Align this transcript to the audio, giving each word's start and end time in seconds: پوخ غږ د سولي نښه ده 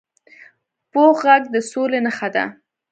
پوخ 0.91 1.15
غږ 1.25 1.43
د 1.53 1.55
سولي 1.69 1.99
نښه 2.05 2.27
ده 2.35 2.43